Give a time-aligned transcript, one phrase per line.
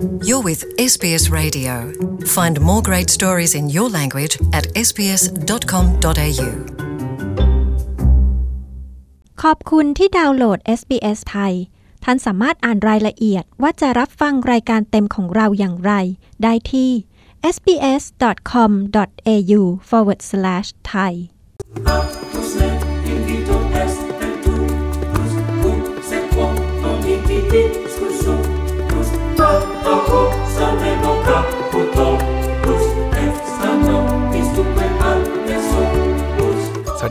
[0.00, 1.92] You're with SBS Radio.
[2.36, 6.48] Find more great stories in your language at sbs.com.au.
[9.42, 11.54] ขอบคุณที่ดาวน์โหลด SBS ไทย
[12.04, 15.92] ท่านสามารถอ่านรายละเอียดว่าจะรับฟังรายการเต็มของเราอย่างไร
[16.42, 16.90] ได้ที่
[17.54, 21.12] sbs.com.au forward slash thai
[21.96, 22.50] Atus
[27.52, 27.79] ne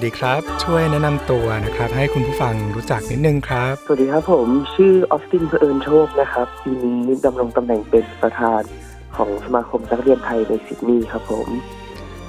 [0.10, 8.62] ดีครับ ช่วยแนะนำตัวนะครับ ให้คุณผู้ฟังรู้จักนิดนึงครับ สวัสดีครับผมชื่อออสตินเผอิญโชคนะครับปีนี้ดำรงตำแหน่งเป็นประธาน
[9.16, 11.48] ของสมาคมนักเรียนไทยในซิดนีย์ครับผม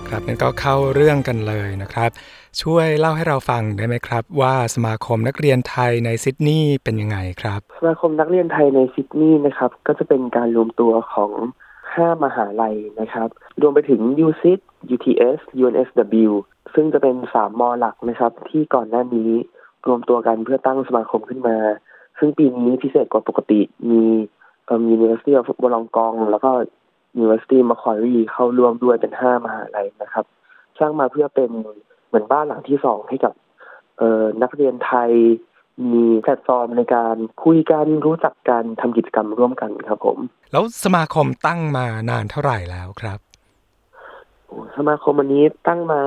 [0.09, 2.11] ครับงั้นก็เข้าเรื่องกันเลยนะครับ
[2.62, 11.33] ช่วยเล่าให้เราฟังได้ไหมครับ ว่าสมาคมนักเรียนไทยในซิดนีย์เป็นยังไงครับ สมาคมนักเรียนไทยในซิดนีย์นะครับ ก็จะเป็นการรวมตัวของ
[11.80, 13.29] 5มหาลัยนะครับ
[13.60, 14.60] รวมไปถึง UCIT
[14.95, 16.33] UTS UNSW
[16.74, 19.30] ซึ่งจะเป็น3มอหลักนะครับ ที่ก่อนหน้านี้
[19.87, 21.57] รวมตัวกันเพื่อตั้งสมาคมขึ้นมา
[22.18, 24.02] ซึ่งปีนี้พิเศษกว่าปกติมี
[24.66, 26.51] เอ่อ University of Wollongong แล้วก็
[27.23, 30.24] University Macquarie เข้าร่วมด้วยเป็น5มหาลัยนะครับ
[30.79, 31.51] สร้างมาเพื่อเป็น
[32.07, 33.34] เหมือนบ้านหลังที่สองให้กับ
[33.99, 35.10] เอ่อนักเรียนไทย
[35.93, 40.18] มีแพลตฟอร์มในการคุยกันรู้จักกันทำกิจกรรมร่วมกันครับผม
[40.52, 43.30] แล้วสมาคมตั้งมานานเท่าไหร่แล้วครับ
[44.76, 46.01] สมาคมอันนี้ตั้งมา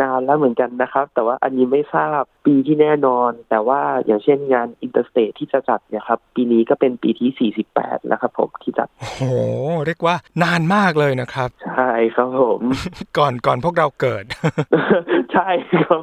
[0.00, 9.22] นานแล้วเหมือนกันนะครับ แต่ว่าอันนี้ไม่ทราบปีที่แน่นอน แต่ว่าอย่างเช่นงาน interstate ที่จะจัดเนี่ยครับ ปีนี้ก็เป็นปีที่ 48 แล้วครับผมที่จัด โอ้โห
[9.86, 12.60] เรียกว่านานมากเลยนะครับ ใช่ครับผม
[13.18, 14.24] ก่อนก่อนพวกเราเกิด
[15.32, 16.00] ใช่ครับ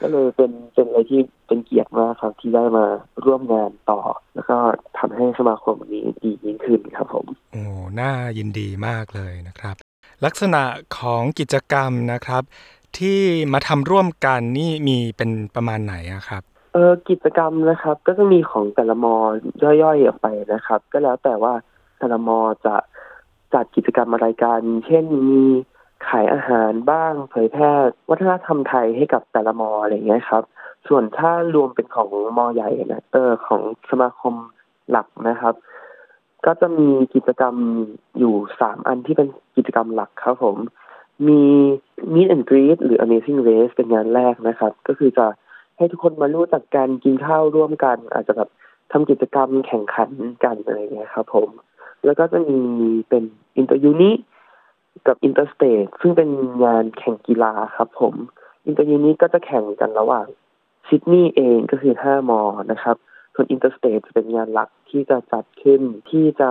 [0.00, 2.86] ก็เลยเป็นเป็นอะไรที่เป็นเกียรติมากครับที่ได้มา
[3.24, 4.00] ร่วมงานต่อ
[4.34, 4.56] แล้วก็
[4.98, 7.62] ทำให้สมาคมนี้ดียิ่งขึ้นครับผม โอ้
[8.00, 9.87] น่ายินดีมากเลยนะครับ
[10.24, 10.62] ลักษณะ
[10.98, 12.42] ของกิจกรรมนะครับ
[12.98, 13.20] ที่
[13.52, 15.94] มาทำร่วมกันนี่มีเป็นประมาณไหน
[16.28, 16.42] ครับ
[16.74, 19.14] เออกิจกรรมนะครับ ก็จะมีของแต่ละมอ
[19.82, 21.54] ย่อยๆออกไปนะครับ ก็แล้วแต่ว่า
[21.98, 22.28] แต่ละม
[22.66, 22.76] จะ
[23.54, 25.44] จัดกิจกรรมอะไรกัน เช่นมี
[26.08, 27.72] ขายอาหารบ้างเผยแพร่
[28.10, 30.42] วัฒนธรรมไทยให้กับแต่ละมออะไรอย่างเงี้ยครับ
[30.88, 32.08] ส่วนถ้ารวมเป็นของ
[32.38, 34.34] มอใหญ่นะเออของสมาคม
[34.90, 35.54] หลักนะครับ
[36.46, 37.54] ก็จะมีกิจกรรม
[38.18, 40.56] อยู่สามอันที่เป็นกิจกรรมหลักครับผม
[41.28, 41.42] มี
[42.12, 45.26] Meet and Greet หรือ Amazing Race เป็นงานแรกนะครับ ก็คือจะ
[45.76, 48.48] ให้ทุกคนมารู้จักกันกินข้าวร่วมกัน อาจจะแบบ
[48.92, 50.10] ทำกิจกรรมแข่งขัน
[50.44, 51.48] กันอะไรเงี้ยครับผม
[52.04, 53.24] แล้วก็จะมีเป็น
[53.60, 54.12] Inter Uni
[55.06, 56.28] กับ Inter State ซึ่งเป็น
[56.64, 58.14] งานแข่งกีฬาครับผม
[58.68, 60.26] Inter Uni ก็จะแข่งกันระหว่าง
[60.88, 62.40] ซิดนีย์เองก็คือ 5 มอ
[62.70, 62.96] นะครับ
[63.34, 66.50] ส่วน Inter State จะเป็นงานหลัก ที่จะจัดขึ้น ที่จะ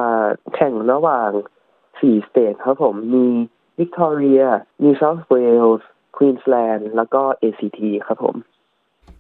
[0.56, 1.32] แข่งระหว่าง
[1.76, 3.28] 4สเตทครับผมมี
[3.80, 4.46] Victoria
[4.84, 5.84] New South Wales
[6.18, 8.36] Queensland แล้วก็ ACT ครับผม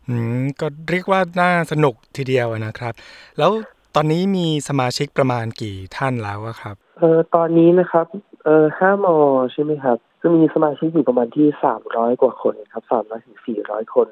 [0.07, 2.93] อืมก็เรียกว่าน่าสนุกทีเดียวอะนะครับ
[3.37, 3.51] แล้ว
[3.95, 8.07] ตอนนี้มีสมาชิกประมาณกี่ท่านแล้วอะครับเอ่อตอนนี้นะครับ
[8.43, 9.15] เอ่อห้ามอ
[9.53, 14.07] ใช่ไหมครับจะมีสมาชิกอยู่ประมาณที่สามร้อยกว่าคนครับสามร้อยถึงสี่ร้อยคน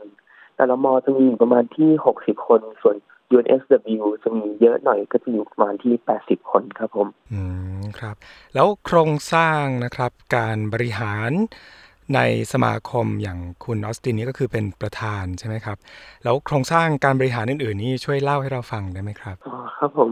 [0.56, 2.96] แต่ละมอจะมีอยู่ประมาณที่หกสิบคนส่วน
[3.34, 7.42] UNSW จะมีเยอะหน่อยก็จะอยู่ประมาณที่แปดสิบคนครับผม อื
[7.80, 8.16] มครับ
[8.54, 11.32] แล้วโครงสร้างนะครับการบริหาร
[12.16, 12.20] ใน
[12.54, 15.78] สมาคมอย่างคุณออสตินนี่ก็คือเป็นประธานใช่ไหมครับ
[16.24, 20.12] แล้วโครงสร้างการบริหารอื่นๆ นี่ช่วยเล่าให้เราฟังได้ไหมครับอ๋อครับผม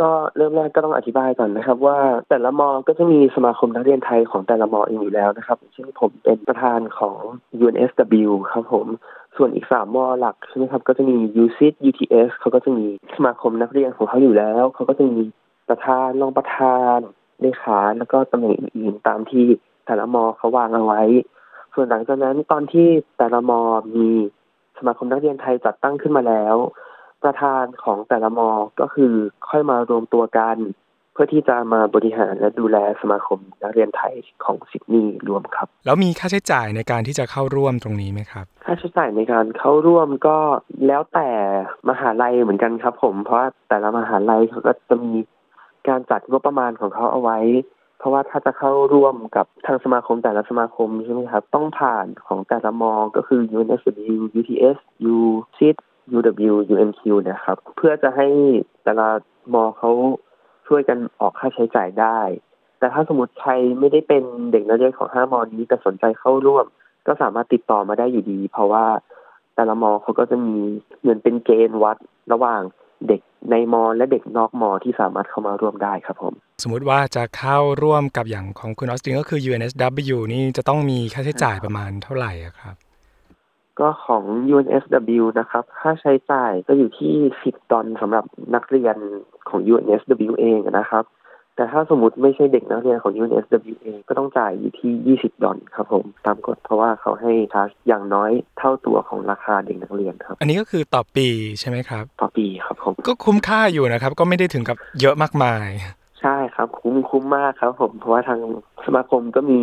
[0.00, 7.18] ก็เริ่มแรกก็ต้องอธิบายก่อนนะครับ ว่าแต่ละมอก็จะมีสมาคมนักเรียนไทยของแต่ละมอเองอยู่แล้วนะครับเช่นผมเป็นประธานของ
[7.64, 8.86] UNSW ครับผม
[9.36, 12.86] ส่วนอีกสามมอหลักใช่ไหมครับ ก็จะมี UCIT UTS เขาก็จะมี
[13.16, 15.20] สมาคมนักเรียนของเขาอยู่แล้ว เขาก็จะมี
[15.68, 16.98] ประธานรองประธาน
[17.40, 19.44] เลขาแล้วก็ตำแหน่งอื่นๆตามที่
[19.86, 21.02] แต่ละมอเขาวางเอาไว้
[21.74, 23.60] ส่วนหลังจากนั้นตอนที่แต่ละมอ
[23.96, 24.08] มี
[24.78, 26.56] สมาคมนักเรียนไทยจัดตั้งขึ้นมาแล้ว
[27.24, 28.48] ประธานของแต่ละมอ
[28.80, 29.12] ก็คือ
[29.48, 30.56] ค่อยมารวมตัวกัน
[31.12, 34.14] เพื่อที่จะมาบริหารและดูแลสมาคมนักเรียนไทย
[34.44, 40.38] ของซิดนีย์รวมครับ แล้วมีค่าใช้จ่ายในการที่จะเข้าร่วมตรงนี้ไหมครับ ค่าใช้จ่ายในการเข้าร่วมก็
[40.86, 41.28] แล้วแต่
[41.88, 45.14] มหาลัยเหมือนกันครับผม เพราะแต่ละมหาลัยเขาก็จะมี
[45.88, 47.38] การจัดงบประมาณของเขาเอาไว้
[47.98, 54.78] เพราะว่าถ้าจะเข้าร่วมกับทางสมาคมแต่ละสมาคมใช่ไหมครับ ต้องผ่านของแต่ละมอก็คือ UNSW UTS
[55.14, 55.76] UCIT
[56.16, 58.28] UW UMQ นะครับ เพื่อจะให้
[58.84, 59.08] แต่ละ
[59.54, 59.90] มอเขา
[60.66, 62.20] ช่วยกันออกค่าใช้จ่ายได้
[62.78, 66.66] แต่ถ้าสมมติใครไม่ได้เป็นเด็กนักเรียนของห้ามอนี้แต่สนใจเข้าร่วม
[67.06, 68.84] ก็สามารถติดต่อมาได้อยู่ดี เพราะว่า
[69.54, 70.56] แต่ละมอเขาก็จะมี
[71.00, 71.96] เหมือนเป็นเกณฑ์วัด
[72.32, 72.60] ระหว่าง
[73.08, 73.20] เด็ก
[73.50, 82.74] ในมอและเด็กนอกมอที่สามารถเข้ามาร่วมได้ครับผม สมมุติว่าจะเข้าร่วมกับอย่างของคุณออสตินก็คือ UNSW นี่จะต้องมีค่าใช้จ่ายประมาณเท่าไหร่อะครับ
[83.80, 84.24] ก็ของ
[84.54, 88.24] UNSW นะครับ ค่าใช้จ่ายก็อยู่ที่ 10 ดอลสำหรับ
[88.54, 88.96] นักเรียน
[89.48, 91.04] ของ UNSW เองนะครับ
[91.56, 101.28] แต่ถ้าสมมติไม่ใช่เด็กนักเรียนของ UNSW เองก็ต้องจ่ายอยู่ที่ 20 ดอลครับผม ตามกฎเพราะว่าเขาให้ชาร์จอย่างน้อยเท่าตัวของราคาเด็กนักเรียนครับ อันนี้ก็คือต่อปี
[101.60, 105.68] ใช่ไหมครับ ต่อปีครับผม ก็คุ้มค่าอยู่นะครับ ก็ไม่ได้ถึงกับเยอะมากมาย
[106.20, 108.40] ใช่ครับ คุ้มคุ้มมากครับผม เพราะว่าทาง
[108.86, 109.60] สมาคมก็มี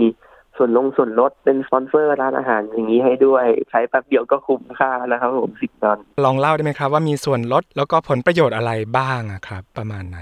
[0.58, 10.20] ส่วนลงส่วนลดเป็นสปอนเซอร์ร้านอาหารอย่างนี้ให้ด้วยใช้แป๊บเดียวก็คุ้มค่าแล้วครับผมสิบดอลลองเล่าได้ไหมครับว่ามีส่วนลดแล้วก็ผลประโยชน์อะไรบ้างอะครับ ประมาณไหน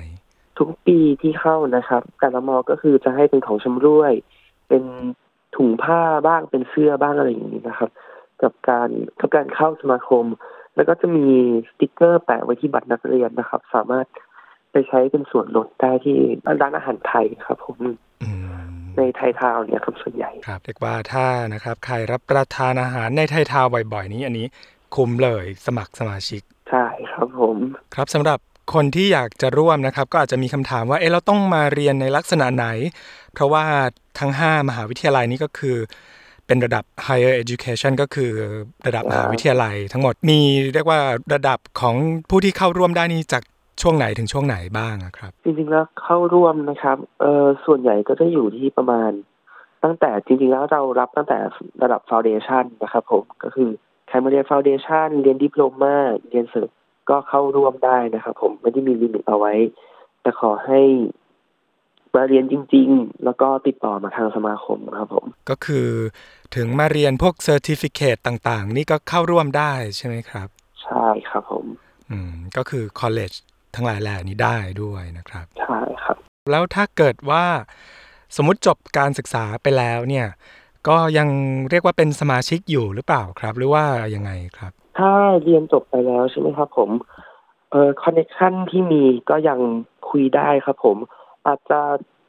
[0.60, 4.14] ทุกปีที่เข้านะครับแต่ละมอก็คือจะให้เป็นของชำร่วย
[4.70, 4.84] เป็น
[5.56, 7.90] ถุงผ้าบ้างเป็นเสื้อบ้างอะไรอย่างนี้นะครับ
[8.42, 8.90] กับการ
[9.20, 10.26] กับการเข้าสมาคม
[10.76, 11.28] แล้วก็จะมี
[11.70, 14.06] สติกเกอร์แปะไว้ที่บัตรนักเรียนนะครับ สามารถ
[14.72, 16.18] ไปใช้เป็นส่วนลดได้ที่
[16.62, 17.78] ร้านอาหารไทยครับ ผม
[18.24, 24.48] อืมในไทยทาวน์เนี่ยครับส่วนใหญ่ครับเรียกว่าถ้านะครับ ใครรับประทานอาหารในไทยทาวน์บ่อยๆ นี้อันนี้
[24.96, 27.58] คุ้มเลยสมัครสมาชิก ใช่ครับผม
[27.96, 28.40] ครับสำหรับ
[28.74, 32.68] คนที่อยากจะร่วมนะครับ ก็อาจจะมีคำถามว่าเอ๊ะเราต้องมาเรียนในลักษณะไหน
[33.34, 33.64] เพราะว่า
[34.20, 35.78] ทั้ง 5 มหาวิทยาลัยนี้ก็คือ
[36.48, 38.32] เป็นระดับ higher education ก็คือ
[38.88, 40.40] ระดับมหาวิทยาลัยทั้งหมดมี
[40.74, 41.00] เรียกว่า
[41.34, 41.96] ระดับของ
[42.30, 43.44] ผู้ที่เข้าร่วมได้นี่จาก
[43.82, 49.12] ช่วงไหนถึงช่วงไหนบ้างอะครับ จริงๆแล้วเข้าร่วมนะครับเออส่วนใหญ่ก็จะอยู่ที่ประมาณ
[49.84, 51.38] ตั้งแต่จริง ๆ แล้วเรารับตั้งแต่
[51.84, 53.70] ระดับฟ u n เดชันนะครับผมก็คือ
[54.08, 55.96] ใครมาเรียนฟ u n เดชันเรียนดิปโลมา
[56.30, 56.70] เรียนเสริม
[57.10, 59.54] ก็เข้าร่วมได้นะครับผมไม่ได้มี limit เอาไว้
[60.22, 60.82] แต่ขอให้
[62.16, 65.88] มาเรียนจริง ๆ แล้วก็ติดต่อมาทางสมาคมครับผม ก็คือ
[66.56, 70.48] ถึงมาเรียนพวก certificate ต่างๆ นี่ก็เข้าร่วมได้ใช่ไหมครับ
[70.84, 71.66] ใช่ครับผม
[72.12, 73.34] อืม ก็คือ college
[73.76, 76.18] ทั้งหลายแหล่นี้ได้ด้วยนะครับ ใช่ครับ
[76.52, 77.46] แล้วถ้าเกิดว่า
[78.36, 80.28] สมมุติจบการศึกษาไปแล้วเนี่ย
[80.88, 81.30] ก็ยัง
[81.70, 83.84] เรียกว่าเป็นสมาชิกอยู่หรือเปล่าครับ หรือว่า
[84.16, 85.12] ยังไงครับ ถ้า
[85.44, 86.90] เรียนจบไปแล้วใช่ไหมครับผม
[87.72, 89.60] เอ่อ connection ที่มีก็ยัง
[90.10, 90.98] คุยได้ครับผม
[91.48, 91.80] อาจจะ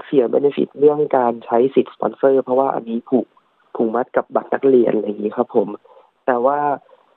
[0.04, 3.26] เสีย benefit เรื่องการใช้สิทธิ์สปอนเซอร์ เพราะว่าอันนี้ผูก
[3.74, 5.68] ผูกมัดกับบัตรนักเรียนอะไรอย่างนี้ครับผม
[6.26, 6.58] แต่ว่า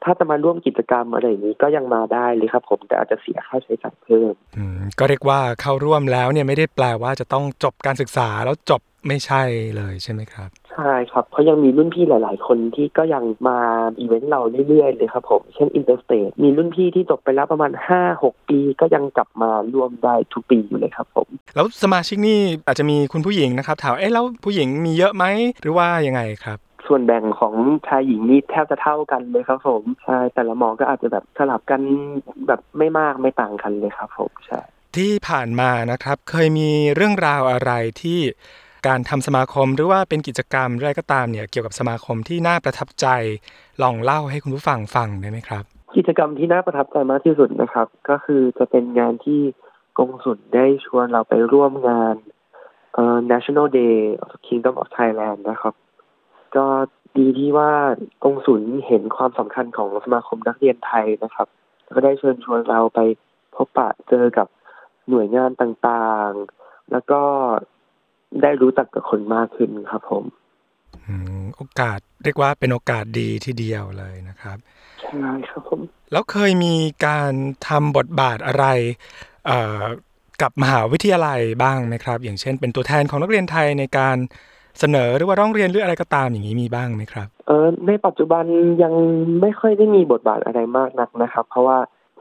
[0.04, 9.42] ถ้าจะมาร่วมกิจกรรมอะไรอย่างนี้ก็ยังมาได้เลยครับผมแต่อาจจะเสียค่าใช้จ่ายเพิ่มอืมก็เรียกว่าเข้าร่วมแล้วเนี่ยไม่ได้แปลว่าจะต้องจบการศึกษาแล้วจบไม่ใช่
[9.78, 13.60] เลยใช่ไหมครับ ใช่ครับเพราะยังมีรุ่นพี่หลาย ๆ คนที่ก็ยังมา
[14.00, 17.72] อีเวนต์เราเรื่อย ๆ เลยครับผม เช่น Interstate มีรุ่นพี่ที่จบไปแล้วประมาณ
[18.10, 25.26] 5-6 ปีก็ยังกลับมาร่วมได้ทุกปีอยู่เลยครับผม แล้วสมาชิกนี่อาจจะมีคุณผู้หญิงนะครับถามเอ๊ะแล้วผู้หญิงมีเยอะไหม
[25.62, 27.54] หรือว่ายังไงครับส่วนแบ่งของ
[27.88, 31.82] ชายหญิงนี่แทบจะเท่ากันเลยครับผมใช่แต่ละมอก็อาจจะแบบสลับกัน
[32.48, 34.62] แบบไม่มากไม่ต่างกันเลยครับผมใช่
[34.96, 37.72] ที่ผ่านมานะครับ เคยมีเรื่องราวอะไร
[38.02, 38.20] ที่
[38.88, 43.08] การทำสมาคมหรือว่าเป็นกิจกรรมอะไรก็ตามเนี่ยเกี่ยวกับสมาคมที่น่าประทับใจ
[43.82, 45.64] ลองเล่าให้คุณผู้ฟังฟังได้ไหมครับ
[45.98, 49.42] กิจกรรมที่น่าประทับใจมากที่สุดนะครับ ก็คือจะเป็นงานที่
[49.98, 52.16] กงสุลได้ชวนเราไปร่วมงาน
[52.94, 55.74] เอ่อ National Day of Kingdom of Thailand นะครับ
[56.56, 56.66] ก็
[57.18, 57.72] ดีที่ว่า
[58.24, 61.48] กงสุลเห็นความสำคัญของสมาคมนักเรียนไทยนะครับ
[61.96, 63.00] ก็ได้เชิญชวนเราไป
[63.56, 64.48] พบปะเจอกับ
[65.10, 67.22] หน่วยงานต่างๆ แล้วก็
[68.42, 70.24] ได้รู้จักกับคนมากขึ้นครับผม
[71.08, 74.58] อืมโอกาสเรียกว่าเป็นโอกาสดีทีเดียวเลยนะครับ
[75.02, 76.76] ใช่ครับผมแล้วเคยมี
[77.06, 77.32] การ
[77.68, 78.66] ทำบทบาทอะไร
[79.46, 79.84] เอ่อ
[80.42, 84.18] กับมหาวิทยาลัยบ้างไหมครับ อย่างเช่น เป็นตัวแทนของนักเรียนไทยในการ
[84.80, 88.44] เสนอหรือว่าร้องเรียนหรืออะไรก็ตามอย่างนี้มีบ้างไหมครับ เออในปัจจุบัน
[88.84, 88.94] ยัง
[89.42, 91.78] ไม่ค่อยได้มีบทบาทอะไรมากนักนะครับ เพราะว่า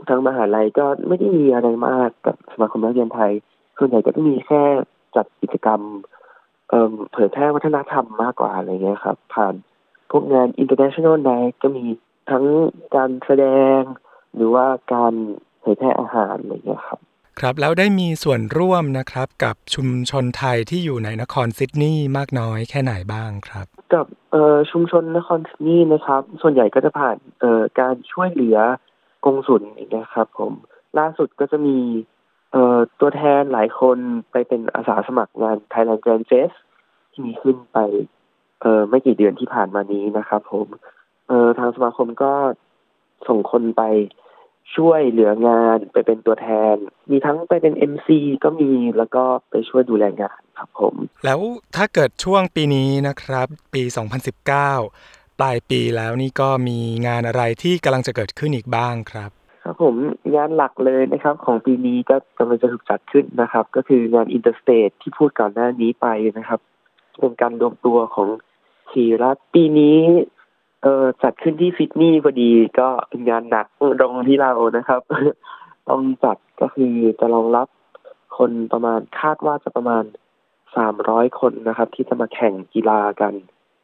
[0.08, 3.32] ทางมหาลัยก็ไม่ได้มีอะไรมากกับสมาคมนักเรียนไทย
[3.78, 4.62] ส่วนใหญ่ก็จะมีแค่
[5.16, 5.80] จัดกิจกรรม
[6.68, 9.54] เอ่อเผยแพร่วัฒนธรรมมากกว่าอะไรเงี้ยครับ ผ่าน
[10.10, 11.84] พวกงาน international night ก็มี
[12.30, 12.44] ทั้ง
[12.96, 13.46] การแสด
[13.78, 13.80] ง
[14.34, 15.14] หรือว่าการ
[15.60, 17.00] เผยแพร่อาหารอะไรเงี้ยครับ
[17.40, 28.58] ครับแล้วได้มีส่วนร่วมนะครับ กับชุมชนไทยที่อยู่ในนครซิดนีย์มากน้อยแค่ไหนบ้างครับ กับเอ่อชุมชนนครซิดนีย์นะครับ ส่วนใหญ่ก็จะผ่านเอ่อการช่วยเหลือ
[29.24, 29.62] กงสุล
[29.96, 30.52] นะครับ ผม
[30.98, 31.76] ล่าสุดก็จะมี
[32.52, 33.98] เอ่อตัวแทนหลายคน
[34.30, 36.56] ไปเป็นอาสาสมัครงาน Thailand Grand Fest
[37.10, 37.78] ที่มีขึ้นไป
[38.60, 40.66] เอ่อไม่กี่เดือนที่ผ่านมานี้นะครับผม
[41.28, 42.32] เอ่อทางสมาคมก็
[43.28, 43.82] ส่งคนไป
[44.76, 46.76] ช่วยเหลืองานไปเป็นตัวแทน
[47.10, 48.08] มีทั้งไปเป็น MC
[48.44, 50.94] ก็มีแล้วก็ไปช่วยดูแลงานครับผม
[51.24, 51.40] แล้ว
[51.76, 53.82] ถ้าเกิดช่วงปีนี้นะครับ ปี
[54.60, 59.30] 2019 ปลายปีแล้วนี่ก็มีงานอะไรที่กำลังจะเกิดขึ้นอีกบ้างครับ
[59.64, 59.94] ครับผม
[60.34, 66.06] งานหลักเลยนะครับ ของปีนี้ก็กำลังจะถูกจัดขึ้นนะครับ ก็คืองาน interstate ที่พูดก่อนหน้านี้ไป
[66.38, 66.60] นะครับ
[67.18, 68.28] เป็นการรวมตัวของ
[68.90, 69.98] สี่รัฐปีนี้
[70.82, 72.50] เอ่อจัดขึ้นที่ซิดนีย์พอดี
[72.80, 73.66] ก็เป็นงานหนัก
[74.00, 75.00] ตรงที่เรานะครับ
[75.88, 77.68] ต้องจัดก็คือจะรองรับ
[78.38, 80.04] คนประมาณคาดว่าจะประมาณ
[80.76, 83.34] สามร้อยคนนะครับ ที่จะมาแข่งกีฬากัน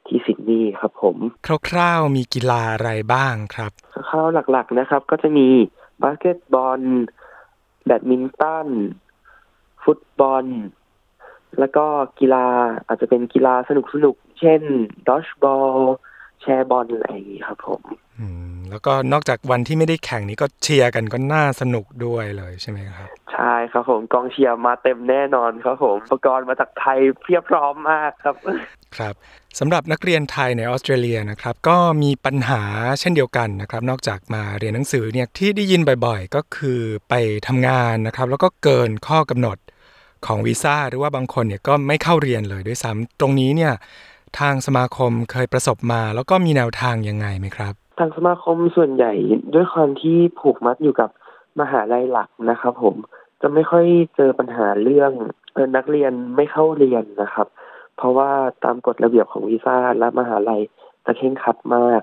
[0.08, 1.16] ที่ซิดนีย์ครับผม
[1.68, 3.72] คร่าวๆมีกีฬาอะไรบ้างครับ
[4.10, 5.48] คร่าวหลักๆนะครับ ก็จะมี
[6.02, 6.80] บาสเกตบอล
[7.84, 8.68] แบดมินตัน
[9.84, 10.44] ฟุตบอล
[11.58, 11.84] แล้วก็
[12.20, 12.46] กีฬา
[12.86, 13.70] อาจจะเป็นกีฬาส
[14.04, 14.62] นุกๆเช่น
[15.08, 15.76] dodgeball
[16.42, 17.82] แชร์บอลอะไรอย่างนี้ครับผม
[18.18, 28.34] อืมแล้วก็นอกจากวันที่ไม่ได้แข่งนี้ก็เชียร์กันก็น่าสนุกด้วยเลยใช่ไหมครับ ใช่ครับผมกองเชียร์มาเต็มแน่นอนครับผมอุปกรณ์มาจากไทยเพียบพร้อมมากครับ
[28.96, 29.14] ครับ
[29.58, 32.62] สำหรับนักเรียนไทยในออสเตรเลียนะครับก็มีปัญหา
[33.00, 37.14] เช่นเดียวกันนะครับนอกจากมาเรียนหนังสือเนี่ยที่ได้ยินบ่อยๆ ก็คือไป
[37.46, 39.58] ทำงานนะครับแล้วก็เกินข้อกำหนด
[40.26, 43.72] ของวีซ่าหรือว่าบางคนเนี่ยก็ไม่เข้าเรียนเลยด้วยซ้ำตรงนี้เนี่ย
[44.38, 49.12] ทางสมาคมเคยประสบมา แล้วก็มีแนวทางยังไงไหมครับ ทางสมาคมส่วนใหญ่
[49.54, 51.10] ด้วยความที่ผูกมัดอยู่กับ
[51.60, 52.94] มหาลัยหลักนะครับ ผม
[53.40, 53.84] จะไม่ค่อย
[54.16, 55.12] เจอปัญหาเรื่อง
[55.76, 57.46] นักเรียนไม่เข้าเรียนนะครับ
[57.98, 58.30] เพราะว่า
[58.64, 60.62] ตามกฎระเบียบของวีซ่าและมหาลัย
[61.06, 62.00] จะเคร่งคัดมาก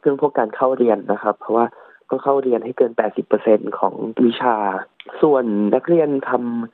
[0.00, 1.66] เรื่องพวกการเข้าเรียนนะครับ เพราะว่า
[2.08, 2.92] ต้องเข้าเรียนให้เกิน
[3.34, 4.56] 80%ของวิชา
[5.22, 6.32] ส่วนนักเรียนท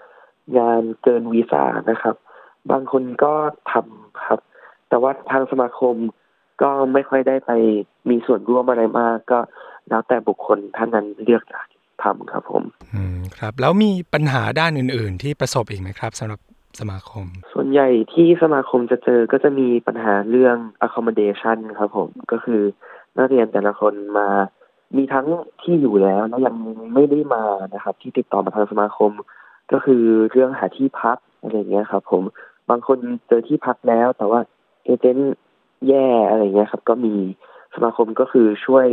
[0.08, 2.16] ำงานเกินวีซ่านะครับ
[2.70, 3.32] บางคนก็
[3.72, 4.40] ทำครับ
[4.88, 5.96] แต่ว่าทางสมาคม
[6.62, 7.50] ก็ไม่ค่อยได้ไป
[8.10, 9.38] มีส่วนร่วมอะไรมาก ก็
[9.88, 11.42] แล้วแต่บุคคลท่านนั้นเลือก
[12.02, 12.62] ทำครับผม
[12.94, 16.40] อืมครับ แล้วมีปัญหาด้านอื่น ๆ ที่ประสบอีกไหมครับสำหรับ
[16.80, 22.60] สมาคม ส่วนใหญ่ที่สมาคมจะเจอก็จะมีปัญหาเรื่อง accommodation ครับผม ก็คือ
[23.16, 24.28] นักเรียนแต่ละคนมา
[24.96, 25.26] มีทั้ง
[25.62, 26.56] ที่อยู่แล้วและยัง
[26.94, 29.10] ไม่ได้มานะครับ ที่ติดต่อมาทางสมาคม
[29.72, 32.22] ก็คือเรื่องหาที่พักอะไรอย่างเงี้ยครับ ผม
[32.70, 34.40] บางคนเจอที่พักแล้ว แต่ว่า
[34.84, 35.34] เอเจนต์
[35.88, 37.14] แย่อะไรเงี้ยครับ ก็มี
[37.74, 38.86] สมาคมก็คือช่วย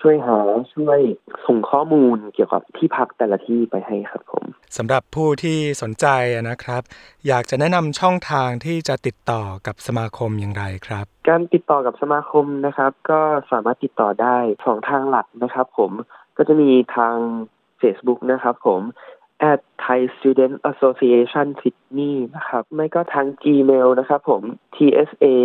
[0.00, 0.38] ช่วยหา
[0.74, 1.00] ช่วย
[1.46, 4.44] ส่งข้อมูลเกี่ยวกับที่พักแต่ละที่ไปให้ครับผม
[4.76, 6.06] สำหรับผู้ที่สนใจ
[6.50, 6.82] นะครับ
[7.26, 13.20] อยากจะแนะนำช่องทางที่จะติดต่อกับสมาคมอย่างไรครับ การติดต่อกับสมาคมนะครับ ก็
[13.50, 14.36] สามารถติดต่อได้
[14.66, 15.90] สองทางหลักนะครับผม
[16.36, 17.16] ก็จะมีทาง
[17.80, 18.80] Facebook นะครับผม
[19.52, 24.42] at Thai Student Association Sydney นะครับ ไม่ก็ทาง Gmail นะครับผม
[24.74, 25.36] tsa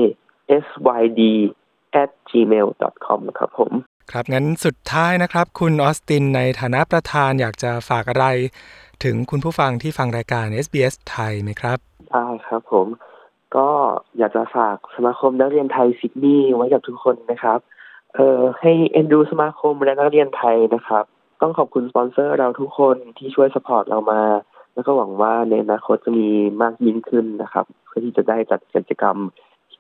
[0.64, 1.22] syd
[2.02, 2.68] at gmail
[3.06, 3.72] com ครับผม
[4.12, 8.26] ครับงั้นสุดท้ายนะครับ คุณออสตินในฐานะประธานอยากจะฝากอะไร
[9.04, 11.78] ถึงคุณผู้ฟังที่ฟังรายการ SBS ไทยไหมครับ
[12.12, 12.88] ได้ครับผม
[13.56, 13.70] ก็
[14.18, 17.60] อยากจะฝากสมาคมนักเรียนไทยซิดนีย์ไว้กับทุกคนนะครับ
[18.16, 21.04] เอ่อให้เอ็นดูสมาคมและนักเรียนไทยนะครับ
[21.42, 24.22] ต้องขอบคุณสปอนเซอร์เราทุกคนที่ช่วย support เรามา
[24.74, 26.30] แล้วก็หวังว่าในอนาคตจะมี
[26.62, 29.18] มากยิ่งขึ้นนะครับ เพื่อที่จะได้จัดกิจกรรม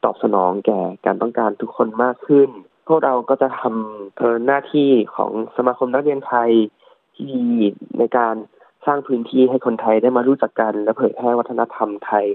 [0.03, 2.49] ตอบสนองแก่การต้องการทุกคนมากขึ้น
[2.89, 6.51] พวกเราก็จะทำเอ่อหน้าที่ของสมาคมนักเรียนไทย
[7.15, 7.43] ที่ดี
[7.99, 8.35] ในการ
[8.85, 12.25] สร้างพื้นที่ให้คนไทยได้มารู้จักกัน และเผยแพร่วัฒนธรรมไทย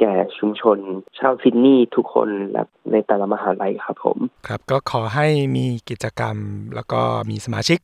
[0.00, 0.78] แก่ชุมชน
[1.18, 4.18] ชาวซิดนีย์ทุกคนและในแต่ละมหาลัยครับผม
[4.48, 6.36] ครับ ก็ขอให้มีกิจกรรม
[6.74, 7.78] แล้วก็มีสมาชิก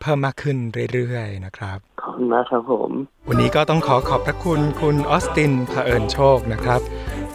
[0.00, 0.56] เพิ่มมากขึ้น
[0.92, 2.90] เรื่อยๆนะครับ ขอบคุณมากครับผม
[3.28, 6.80] วันนี้ก็ต้องขอขอบพระคุณคุณออสตินเผอิญโชคนะครับ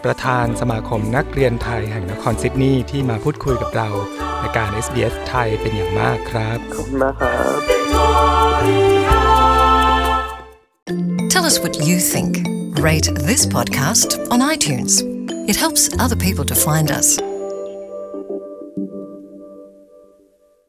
[0.04, 3.88] ประธานสมาคมนักเรียนไทยแห่งนครซิดนีย์ที่มาพูดคุยกับเรา
[4.40, 7.60] ในการ SBS ไทยเป็นอย่างมากครับ ขอบคุณมากครับ
[11.32, 12.32] Tell us what you think.
[12.88, 14.92] Rate this podcast on iTunes.
[15.50, 17.08] It helps other people to find us.